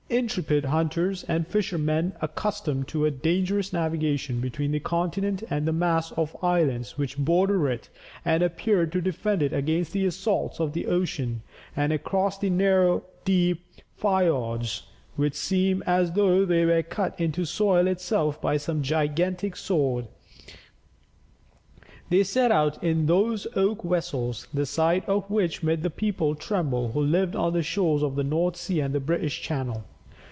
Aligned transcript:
Intrepid 0.11 0.65
hunters 0.65 1.23
and 1.29 1.47
fishermen, 1.47 2.11
accustomed 2.21 2.89
to 2.89 3.05
a 3.05 3.11
dangerous 3.11 3.71
navigation 3.71 4.41
between 4.41 4.73
the 4.73 4.81
continent 4.81 5.41
and 5.49 5.65
the 5.65 5.71
mass 5.71 6.11
of 6.11 6.35
islands 6.43 6.97
which 6.97 7.17
border 7.17 7.69
it 7.69 7.87
and 8.25 8.43
appear 8.43 8.85
to 8.85 8.99
defend 8.99 9.41
it 9.41 9.53
against 9.53 9.93
the 9.93 10.05
assaults 10.05 10.59
of 10.59 10.73
the 10.73 10.85
ocean, 10.85 11.43
and 11.77 11.93
across 11.93 12.37
the 12.37 12.49
narrow, 12.49 13.03
deep 13.23 13.63
fiords, 13.95 14.83
which 15.15 15.33
seem 15.33 15.81
as 15.87 16.11
though 16.11 16.43
they 16.43 16.65
were 16.65 16.83
cut 16.83 17.17
into 17.17 17.43
the 17.43 17.47
soil 17.47 17.87
itself 17.87 18.41
by 18.41 18.57
some 18.57 18.83
gigantic 18.83 19.55
sword, 19.55 20.07
they 22.09 22.21
set 22.21 22.51
out 22.51 22.83
in 22.83 23.05
those 23.05 23.47
oak 23.55 23.81
vessels, 23.81 24.49
the 24.53 24.65
sight 24.65 25.07
of 25.07 25.29
which 25.29 25.63
made 25.63 25.83
the 25.83 25.89
people 25.89 26.35
tremble 26.35 26.91
who 26.91 26.99
lived 27.01 27.33
on 27.33 27.53
the 27.53 27.63
shores 27.63 28.03
of 28.03 28.17
the 28.17 28.25
North 28.25 28.57
Sea 28.57 28.81
and 28.81 29.05
British 29.05 29.41
Channel. 29.41 29.85